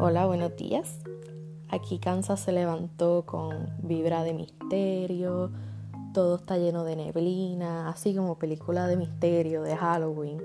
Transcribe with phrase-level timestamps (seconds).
[0.00, 1.00] Hola, buenos días.
[1.68, 5.50] Aquí Kansas se levantó con vibra de misterio,
[6.14, 10.40] todo está lleno de neblina, así como película de misterio de Halloween.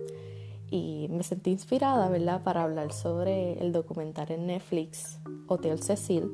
[0.71, 6.31] Y me sentí inspirada, ¿verdad?, para hablar sobre el documental en Netflix, Hotel Cecil.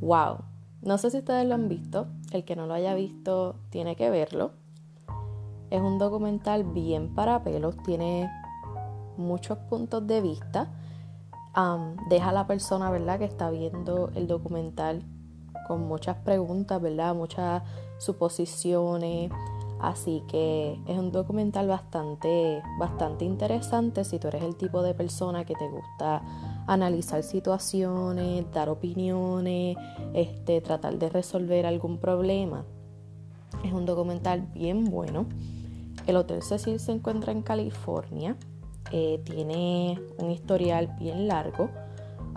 [0.00, 0.38] ¡Wow!
[0.80, 4.08] No sé si ustedes lo han visto, el que no lo haya visto tiene que
[4.08, 4.52] verlo.
[5.68, 8.30] Es un documental bien para pelos, tiene
[9.18, 10.72] muchos puntos de vista
[12.08, 15.02] deja a la persona, ¿verdad?, que está viendo el documental
[15.66, 17.62] con muchas preguntas, ¿verdad?, muchas
[17.98, 19.30] suposiciones.
[19.80, 25.46] Así que es un documental bastante, bastante interesante si tú eres el tipo de persona
[25.46, 26.22] que te gusta
[26.66, 29.76] analizar situaciones, dar opiniones,
[30.12, 32.64] este, tratar de resolver algún problema.
[33.64, 35.26] Es un documental bien bueno.
[36.06, 38.36] El Hotel Cecil se encuentra en California.
[38.92, 41.70] Eh, tiene un historial bien largo.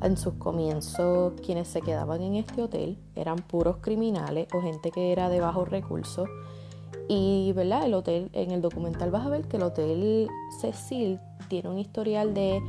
[0.02, 5.12] En sus comienzos, quienes se quedaban en este hotel eran puros criminales o gente que
[5.12, 6.28] era de bajos recursos.
[7.08, 7.86] Y ¿verdad?
[7.86, 10.28] el hotel, en el documental vas a ver que el Hotel
[10.62, 12.62] Cecil tiene un historial de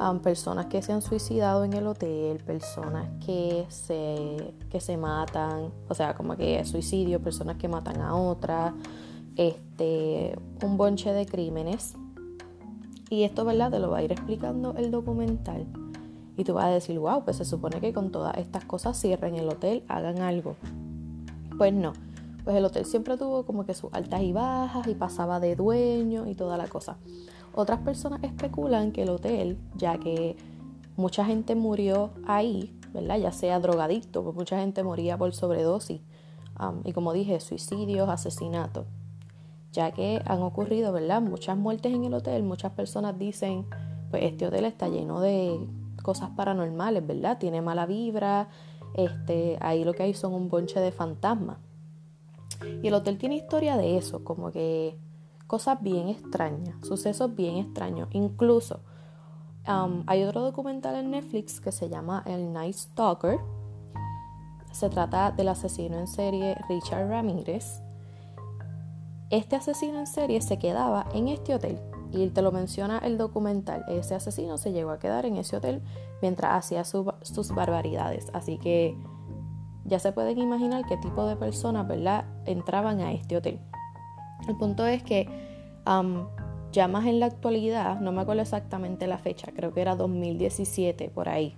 [0.00, 5.72] um, personas que se han suicidado en el hotel, personas que se, que se matan,
[5.88, 8.72] o sea, como que suicidio, personas que matan a otras,
[9.36, 11.96] este, un bonche de crímenes
[13.12, 13.70] y esto, ¿verdad?
[13.70, 15.66] Te lo va a ir explicando el documental.
[16.38, 19.34] Y tú vas a decir, wow, pues se supone que con todas estas cosas cierren
[19.34, 20.56] el hotel, hagan algo.
[21.58, 21.92] Pues no.
[22.42, 26.26] Pues el hotel siempre tuvo como que sus altas y bajas y pasaba de dueño
[26.26, 26.96] y toda la cosa.
[27.54, 30.38] Otras personas especulan que el hotel, ya que
[30.96, 33.18] mucha gente murió ahí, ¿verdad?
[33.18, 36.00] Ya sea drogadicto, pues mucha gente moría por sobredosis.
[36.84, 38.86] y como dije, suicidios, asesinatos
[39.72, 41.22] ya que han ocurrido, ¿verdad?
[41.22, 43.66] Muchas muertes en el hotel, muchas personas dicen,
[44.10, 45.66] pues este hotel está lleno de
[46.02, 47.38] cosas paranormales, ¿verdad?
[47.38, 48.48] Tiene mala vibra,
[48.94, 51.58] este, ahí lo que hay son un bonche de fantasmas.
[52.82, 54.96] Y el hotel tiene historia de eso, como que
[55.46, 58.08] cosas bien extrañas, sucesos bien extraños.
[58.12, 58.80] Incluso
[59.66, 63.38] um, hay otro documental en Netflix que se llama El Night Stalker.
[64.70, 67.82] Se trata del asesino en serie Richard Ramírez
[69.32, 71.80] este asesino en serie se quedaba en este hotel
[72.12, 73.82] y te lo menciona el documental.
[73.88, 75.82] Ese asesino se llegó a quedar en ese hotel
[76.20, 78.26] mientras hacía sus barbaridades.
[78.34, 78.94] Así que
[79.84, 83.58] ya se pueden imaginar qué tipo de personas, ¿verdad?, entraban a este hotel.
[84.46, 85.26] El punto es que
[86.70, 91.08] ya más en la actualidad, no me acuerdo exactamente la fecha, creo que era 2017
[91.08, 91.56] por ahí,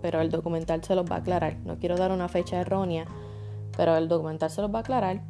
[0.00, 1.58] pero el documental se los va a aclarar.
[1.64, 3.04] No quiero dar una fecha errónea,
[3.76, 5.22] pero el documental se los va a aclarar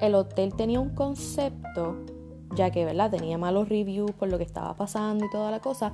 [0.00, 1.96] el hotel tenía un concepto,
[2.54, 3.10] ya que ¿verdad?
[3.10, 5.92] tenía malos reviews por lo que estaba pasando y toda la cosa,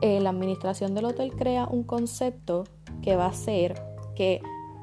[0.00, 2.64] eh, la administración del hotel crea un concepto
[3.02, 3.80] que va a ser
[4.14, 4.42] que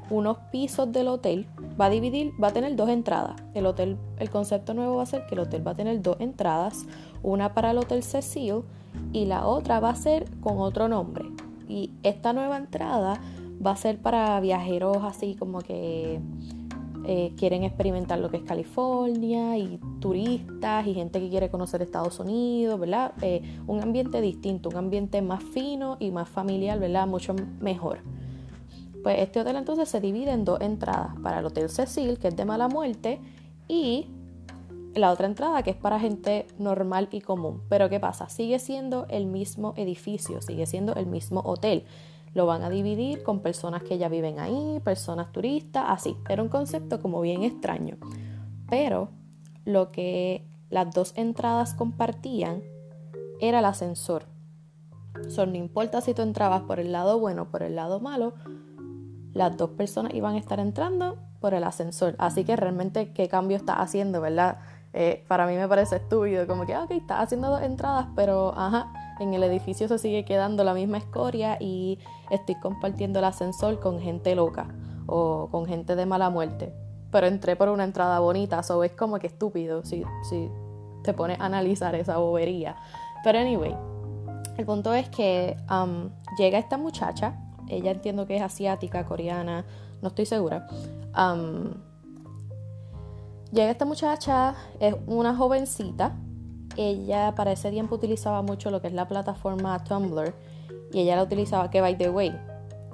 [0.09, 1.47] unos pisos del hotel
[1.79, 3.35] va a dividir, va a tener dos entradas.
[3.53, 6.17] El hotel, el concepto nuevo va a ser que el hotel va a tener dos
[6.19, 6.85] entradas,
[7.21, 8.63] una para el Hotel Cecil
[9.13, 11.25] y la otra va a ser con otro nombre.
[11.67, 13.21] Y esta nueva entrada
[13.65, 16.19] va a ser para viajeros así como que
[17.05, 22.19] eh, quieren experimentar lo que es California y turistas y gente que quiere conocer Estados
[22.19, 23.13] Unidos, ¿verdad?
[23.21, 27.07] Eh, un ambiente distinto, un ambiente más fino y más familiar, ¿verdad?
[27.07, 27.99] Mucho mejor.
[29.03, 32.35] Pues este hotel entonces se divide en dos entradas, para el Hotel Cecil, que es
[32.35, 33.19] de mala muerte,
[33.67, 34.07] y
[34.93, 37.61] la otra entrada que es para gente normal y común.
[37.69, 38.29] Pero ¿qué pasa?
[38.29, 41.85] Sigue siendo el mismo edificio, sigue siendo el mismo hotel.
[42.33, 46.15] Lo van a dividir con personas que ya viven ahí, personas turistas, así.
[46.27, 47.97] Era un concepto como bien extraño.
[48.69, 49.09] Pero
[49.65, 52.61] lo que las dos entradas compartían
[53.39, 54.25] era el ascensor.
[55.27, 58.33] So, no importa si tú entrabas por el lado bueno o por el lado malo,
[59.33, 62.15] las dos personas iban a estar entrando por el ascensor.
[62.19, 64.59] Así que realmente, ¿qué cambio estás haciendo, verdad?
[64.93, 68.91] Eh, para mí me parece estúpido, como que, ok, estás haciendo dos entradas, pero ajá,
[69.19, 71.99] en el edificio se sigue quedando la misma escoria y
[72.29, 74.67] estoy compartiendo el ascensor con gente loca
[75.07, 76.73] o con gente de mala muerte.
[77.11, 80.49] Pero entré por una entrada bonita, so es como que estúpido si, si
[81.03, 82.75] te pones a analizar esa bobería.
[83.23, 83.75] Pero anyway,
[84.57, 87.35] el punto es que um, llega esta muchacha,
[87.67, 89.65] ella entiendo que es asiática, coreana,
[90.01, 90.67] no estoy segura.
[91.17, 91.73] Um,
[93.51, 96.15] llega esta muchacha, es una jovencita,
[96.77, 100.33] ella para ese tiempo utilizaba mucho lo que es la plataforma Tumblr
[100.91, 102.35] y ella la utilizaba que by the way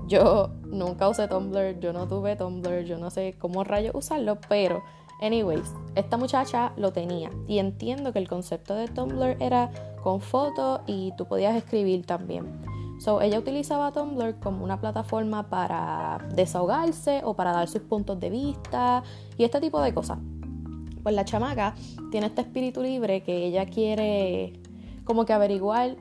[0.07, 4.83] yo nunca usé Tumblr yo no tuve Tumblr yo no sé cómo rayos usarlo pero
[5.21, 9.71] Anyways, esta muchacha lo tenía y entiendo que el concepto de Tumblr era
[10.03, 12.61] con fotos y tú podías escribir también.
[12.99, 18.29] So, ella utilizaba Tumblr como una plataforma para desahogarse o para dar sus puntos de
[18.29, 19.03] vista
[19.37, 20.19] y este tipo de cosas.
[21.05, 21.75] Pues la chamaca
[22.09, 24.53] tiene este espíritu libre que ella quiere
[25.03, 25.97] como que averiguar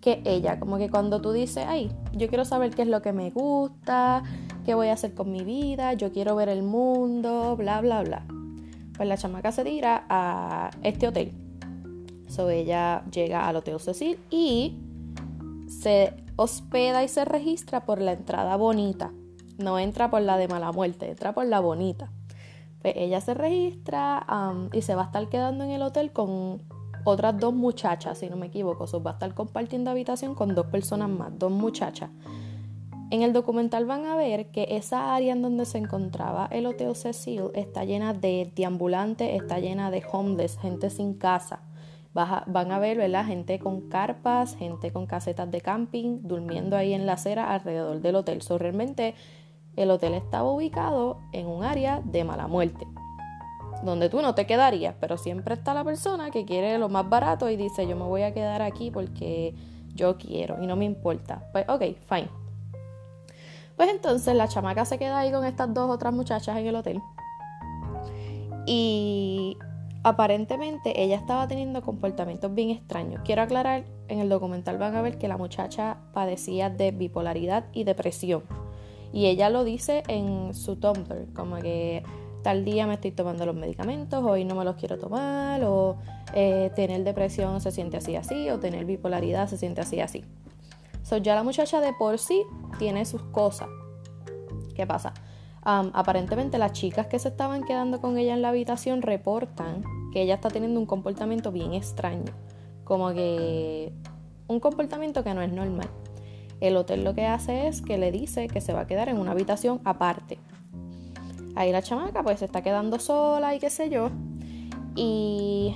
[0.00, 3.12] que ella, como que cuando tú dices, ay, yo quiero saber qué es lo que
[3.12, 4.22] me gusta,
[4.64, 8.24] qué voy a hacer con mi vida, yo quiero ver el mundo, bla, bla, bla.
[8.96, 11.32] Pues la chamaca se tira a este hotel.
[12.28, 14.78] So ella llega al Hotel Cecil y
[15.66, 19.10] se hospeda y se registra por la entrada bonita.
[19.58, 22.12] No entra por la de mala muerte, entra por la bonita.
[22.86, 24.24] Pues ella se registra
[24.72, 26.62] y se va a estar quedando en el hotel con
[27.02, 28.86] otras dos muchachas, si no me equivoco.
[28.86, 32.10] So, va a estar compartiendo habitación con dos personas más, dos muchachas.
[33.10, 36.94] En el documental van a ver que esa área en donde se encontraba el Hotel
[36.94, 41.62] Cecil está llena de deambulantes, está llena de homeless, gente sin casa
[42.46, 43.26] van a ver, ¿verdad?
[43.26, 48.16] Gente con carpas, gente con casetas de camping, durmiendo ahí en la acera alrededor del
[48.16, 48.42] hotel.
[48.42, 49.14] So, realmente
[49.76, 52.86] el hotel estaba ubicado en un área de mala muerte,
[53.82, 57.48] donde tú no te quedarías, pero siempre está la persona que quiere lo más barato
[57.50, 59.54] y dice, yo me voy a quedar aquí porque
[59.94, 61.48] yo quiero y no me importa.
[61.52, 62.28] Pues, ok, fine.
[63.76, 67.00] Pues entonces la chamaca se queda ahí con estas dos otras muchachas en el hotel.
[68.66, 69.56] Y
[70.06, 73.22] Aparentemente ella estaba teniendo comportamientos bien extraños.
[73.24, 77.82] Quiero aclarar, en el documental van a ver que la muchacha padecía de bipolaridad y
[77.82, 78.44] depresión.
[79.16, 82.02] Y ella lo dice en su Tumblr, como que
[82.42, 85.96] tal día me estoy tomando los medicamentos, hoy no me los quiero tomar, o
[86.34, 90.22] eh, tener depresión se siente así así, o tener bipolaridad se siente así así.
[91.02, 92.42] So, ya la muchacha de por sí
[92.78, 93.70] tiene sus cosas.
[94.74, 95.14] ¿Qué pasa?
[95.62, 99.82] aparentemente las chicas que se estaban quedando con ella en la habitación reportan
[100.12, 102.32] que ella está teniendo un comportamiento bien extraño,
[102.84, 103.94] como que
[104.46, 105.88] un comportamiento que no es normal.
[106.60, 109.18] El hotel lo que hace es que le dice que se va a quedar en
[109.18, 110.38] una habitación aparte.
[111.54, 114.10] Ahí la chamaca pues se está quedando sola y qué sé yo.
[114.94, 115.74] Y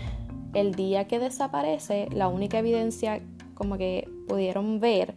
[0.54, 3.20] el día que desaparece, la única evidencia
[3.54, 5.14] como que pudieron ver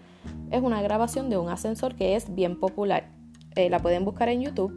[0.51, 3.09] es una grabación de un ascensor que es bien popular.
[3.55, 4.73] Eh, la pueden buscar en YouTube.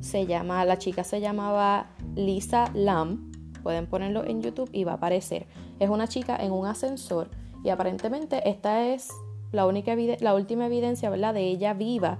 [0.00, 3.32] Se llama, la chica se llamaba Lisa Lam.
[3.62, 5.46] Pueden ponerlo en YouTube y va a aparecer.
[5.78, 7.30] Es una chica en un ascensor
[7.64, 9.10] y aparentemente esta es
[9.52, 11.34] la única la última evidencia, ¿verdad?
[11.34, 12.18] De ella viva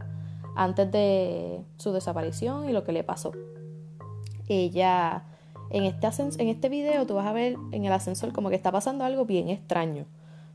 [0.56, 3.32] antes de su desaparición y lo que le pasó.
[4.48, 5.24] Ella
[5.70, 6.06] en este,
[6.38, 9.24] en este video tú vas a ver en el ascensor como que está pasando algo
[9.24, 10.06] bien extraño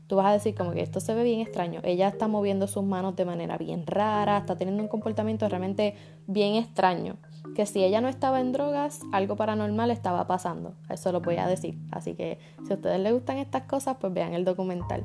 [0.06, 1.80] tú vas a decir como que esto se ve bien extraño.
[1.82, 5.94] Ella está moviendo sus manos de manera bien rara, está teniendo un comportamiento realmente
[6.26, 7.16] bien extraño.
[7.54, 10.74] Que si ella no estaba en drogas, algo paranormal estaba pasando.
[10.88, 11.78] Eso lo voy a decir.
[11.90, 15.04] Así que si a ustedes les gustan estas cosas, pues vean el documental.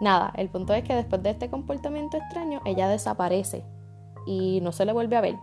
[0.00, 3.64] Nada, el punto es que después de este comportamiento extraño, ella desaparece
[4.26, 5.36] y no se le vuelve a ver.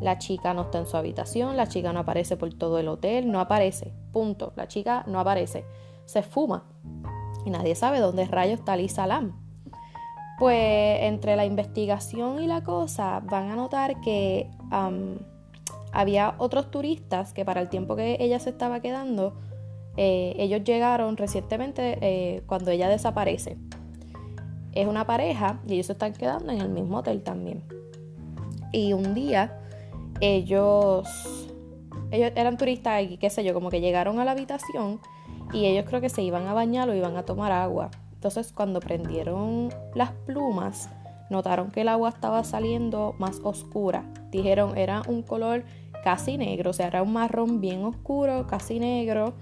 [0.00, 3.30] La chica no está en su habitación, la chica no aparece por todo el hotel,
[3.30, 3.92] no aparece.
[4.12, 4.52] Punto.
[4.56, 5.64] La chica no aparece.
[6.04, 6.64] Se fuma
[7.44, 9.34] y nadie sabe dónde rayos está Lisa Lam.
[10.38, 14.50] Pues entre la investigación y la cosa van a notar que
[15.92, 19.38] había otros turistas que para el tiempo que ella se estaba quedando,
[19.96, 23.56] eh, ellos llegaron recientemente eh, cuando ella desaparece.
[24.72, 27.62] Es una pareja y ellos se están quedando en el mismo hotel también.
[28.72, 29.58] Y un día
[30.20, 31.08] ellos,
[32.10, 35.00] ellos eran turistas y qué sé yo, como que llegaron a la habitación
[35.52, 37.90] y ellos creo que se iban a bañar o iban a tomar agua.
[38.12, 40.90] Entonces cuando prendieron las plumas,
[41.30, 44.04] notaron que el agua estaba saliendo más oscura.
[44.30, 45.64] Dijeron era un color
[46.06, 49.34] casi negro, o sea, era un marrón bien oscuro, casi negro.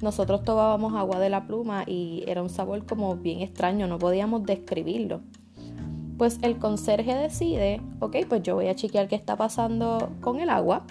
[0.00, 4.44] nosotros tomábamos agua de la pluma y era un sabor como bien extraño, no podíamos
[4.44, 5.20] describirlo.
[6.18, 10.50] Pues el conserje decide, ok, pues yo voy a chequear qué está pasando con el
[10.50, 10.84] agua.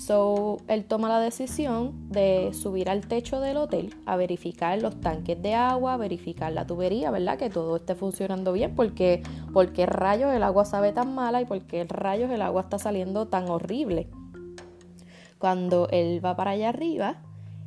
[0.00, 5.42] So, él toma la decisión de subir al techo del hotel a verificar los tanques
[5.42, 7.36] de agua, verificar la tubería, ¿verdad?
[7.36, 11.84] Que todo esté funcionando bien, porque, porque rayos el agua sabe tan mala y porque
[11.84, 14.08] rayos el agua está saliendo tan horrible.
[15.38, 17.16] Cuando él va para allá arriba,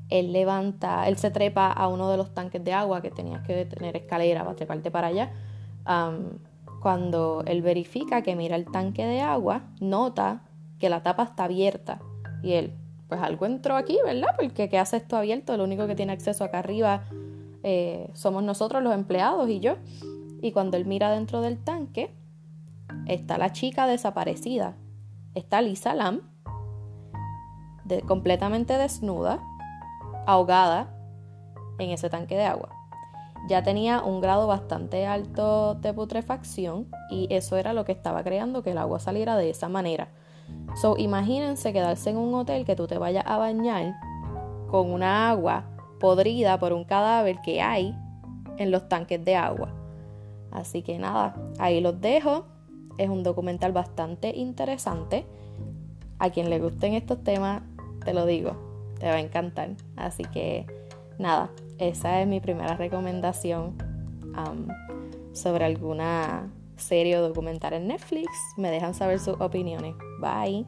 [0.10, 3.66] él levanta, él se trepa a uno de los tanques de agua que tenías que
[3.66, 5.32] tener escalera para treparte para allá.
[6.82, 10.42] cuando él verifica que mira el tanque de agua, nota
[10.80, 12.00] que la tapa está abierta
[12.43, 12.73] y él,
[13.07, 14.29] pues algo entró aquí, ¿verdad?
[14.38, 15.57] Porque ¿qué hace esto abierto?
[15.57, 17.03] Lo único que tiene acceso acá arriba
[17.63, 19.77] eh, somos nosotros los empleados y yo.
[20.41, 22.13] Y cuando él mira dentro del tanque,
[23.07, 24.75] está la chica desaparecida.
[25.33, 26.21] Está Lisa Lam
[28.07, 29.41] completamente desnuda,
[30.25, 30.95] ahogada
[31.79, 32.69] en ese tanque de agua.
[33.50, 38.63] Ya tenía un grado bastante alto de putrefacción y eso era lo que estaba creando
[38.63, 40.07] que el agua saliera de esa manera.
[40.75, 43.96] So, imagínense quedarse en un hotel que tú te vayas a bañar
[44.68, 45.65] con una agua
[46.00, 47.96] podrida por un cadáver que hay
[48.58, 49.70] en los tanques de agua.
[50.51, 52.46] Así que nada, ahí los dejo.
[52.98, 55.25] Es un documental bastante interesante.
[56.20, 57.63] A quien le gusten estos temas,
[58.03, 58.56] te lo digo,
[59.00, 59.72] te va a encantar.
[59.96, 60.65] Así que
[61.18, 63.75] nada, esa es mi primera recomendación
[65.34, 68.30] sobre alguna serie o documental en Netflix.
[68.58, 69.96] Me dejan saber sus opiniones.
[70.24, 70.65] Bye.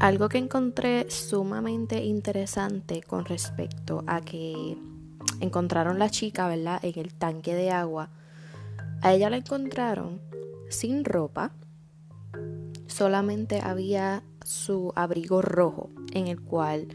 [0.00, 4.76] Algo que encontré sumamente interesante con respecto a que
[5.38, 6.80] encontraron la chica, ¿verdad?
[6.82, 8.08] En el tanque de agua.
[9.02, 10.20] A ella la encontraron
[10.70, 11.52] sin ropa.
[12.88, 16.88] Solamente había su abrigo rojo en el cual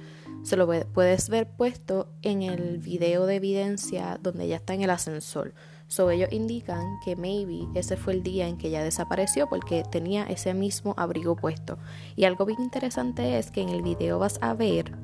[0.46, 4.92] se lo puedes ver puesto en el video de evidencia donde ella está en el
[4.92, 5.56] ascensor.
[5.88, 10.24] So, ellos indican que maybe ese fue el día en que ella desapareció porque tenía
[10.24, 11.80] ese mismo abrigo puesto.
[12.16, 14.96] Y algo bien interesante es que en el video vas a ver,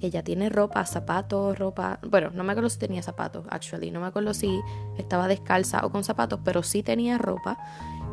[0.00, 4.06] ella tiene ropa, zapatos, ropa, bueno, no me acuerdo si tenía zapatos, actually, no me
[4.06, 4.60] acuerdo si
[4.96, 7.58] estaba descalza o con zapatos, pero sí tenía ropa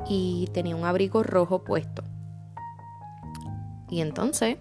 [0.09, 2.03] y tenía un abrigo rojo puesto.
[3.89, 4.57] Y entonces,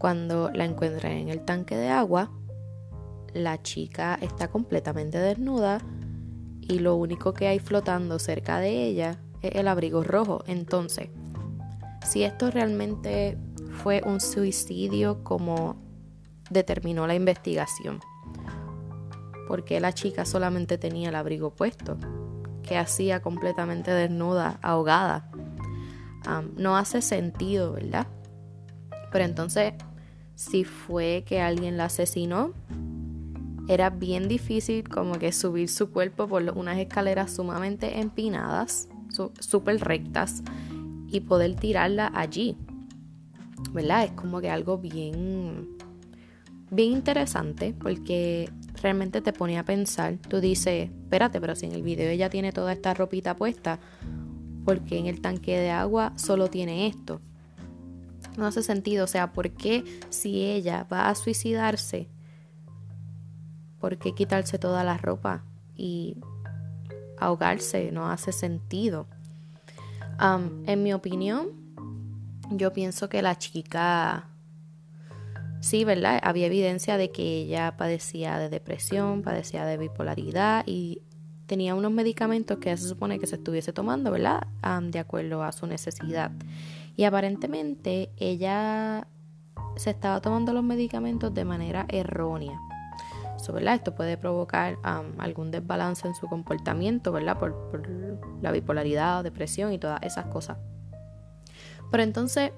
[0.00, 2.30] cuando la encuentré en el tanque de agua,
[3.34, 5.78] la chica está completamente desnuda
[6.62, 10.42] y lo único que hay flotando cerca de ella es el abrigo rojo.
[10.46, 11.10] Entonces,
[12.08, 13.36] si esto realmente
[13.82, 15.76] fue un suicidio como
[16.48, 18.00] determinó la investigación,
[19.48, 21.98] porque la chica solamente tenía el abrigo puesto,
[22.62, 25.30] que hacía completamente desnuda, ahogada.
[26.56, 28.06] no hace sentido, ¿verdad?
[29.12, 29.74] Pero entonces,
[30.40, 32.54] si fue que alguien la asesinó,
[33.68, 38.88] era bien difícil como que subir su cuerpo por unas escaleras sumamente empinadas,
[39.38, 40.42] súper rectas,
[41.08, 42.56] y poder tirarla allí.
[43.72, 44.04] ¿Verdad?
[44.04, 45.76] Es como que algo bien,
[46.70, 48.48] bien interesante porque
[48.80, 50.16] realmente te pone a pensar.
[50.26, 53.78] Tú dices, espérate, pero si en el video ella tiene toda esta ropita puesta,
[54.64, 57.20] porque en el tanque de agua solo tiene esto?
[58.36, 62.08] No hace sentido, o sea, ¿por qué si ella va a suicidarse
[63.80, 65.42] ¿Por qué quitarse toda la ropa
[65.74, 66.18] y
[67.18, 67.90] ahogarse?
[67.90, 69.06] No hace sentido.
[70.66, 71.48] en mi opinión,
[72.50, 74.28] yo pienso que la chica,
[75.60, 76.20] sí, ¿verdad?
[76.22, 81.00] Había evidencia de que ella padecía de depresión, padecía de bipolaridad y
[81.46, 84.46] tenía unos medicamentos que se supone que se estuviese tomando, ¿verdad?
[84.82, 86.32] de acuerdo a su necesidad.
[87.00, 89.08] Y aparentemente ella
[89.76, 92.60] se estaba tomando los medicamentos de manera errónea.
[93.36, 97.38] Esto puede provocar algún desbalance en su comportamiento, ¿verdad?
[97.38, 97.88] Por, por
[98.42, 100.58] la bipolaridad, depresión y todas esas cosas.
[101.90, 102.52] Pero entonces,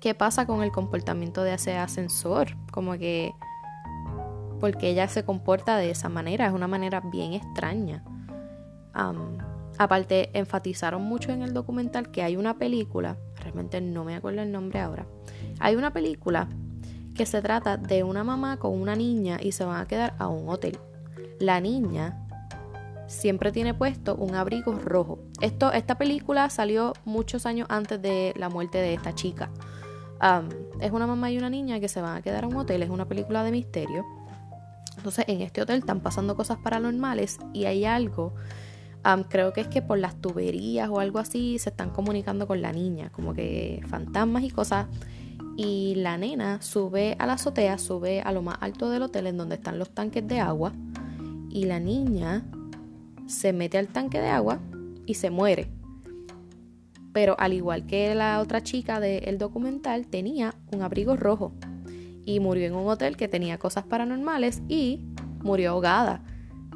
[0.00, 2.48] ¿qué pasa con el comportamiento de ese ascensor?
[2.72, 3.32] Como que,
[4.60, 8.04] porque ella se comporta de esa manera, es una manera bien extraña.
[9.78, 14.52] aparte, enfatizaron mucho en el documental que hay una película, realmente no me acuerdo el
[14.52, 15.06] nombre ahora,
[15.60, 16.48] hay una película
[17.14, 20.28] que se trata de una mamá con una niña y se van a quedar a
[20.28, 20.78] un hotel.
[21.38, 22.18] La niña
[23.06, 25.18] siempre tiene puesto un abrigo rojo.
[25.40, 29.50] Esto, esta película salió muchos años antes de la muerte de esta chica.
[30.80, 32.90] es una mamá y una niña que se van a quedar a un hotel, es
[32.90, 34.04] una película de misterio.
[34.96, 38.34] Entonces en este hotel están pasando cosas paranormales y hay algo,
[39.28, 42.72] creo que es que por las tuberías o algo así se están comunicando con la
[42.72, 44.86] niña, como que fantasmas y cosas
[45.56, 49.36] y la nena sube a la azotea, sube a lo más alto del hotel en
[49.36, 50.72] donde están los tanques de agua
[51.50, 52.44] y la niña
[53.26, 54.60] se mete al tanque de agua
[55.06, 55.68] y se muere.
[57.12, 61.52] Pero al igual que la otra chica del documental, tenía un abrigo rojo
[62.24, 65.00] y murió en un hotel que tenía cosas paranormales y
[65.42, 66.22] murió ahogada,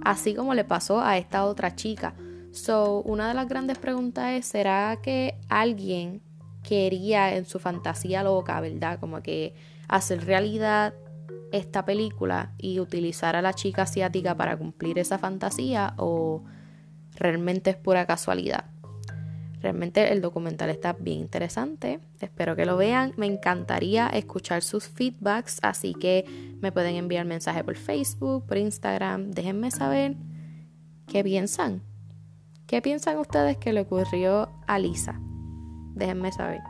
[0.06, 2.14] así como le pasó a esta otra chica.
[2.52, 6.22] So, una de las grandes preguntas es, ¿será que alguien
[6.62, 9.00] quería en su fantasía loca, ¿verdad?
[9.00, 9.54] Como que
[9.88, 10.94] hacer realidad
[11.52, 16.44] esta película y utilizar a la chica asiática para cumplir esa fantasía o
[17.16, 18.66] realmente es pura casualidad.
[19.60, 22.00] Realmente el documental está bien interesante.
[22.20, 23.12] Espero que lo vean.
[23.16, 26.24] Me encantaría escuchar sus feedbacks, así que
[26.60, 29.30] me pueden enviar mensaje por Facebook, por Instagram.
[29.30, 30.16] Déjenme saber
[31.06, 31.82] ¿Qué piensan?
[32.66, 35.20] ¿Qué piensan ustedes que le ocurrió a Lisa?
[35.94, 36.60] Déjenme saber.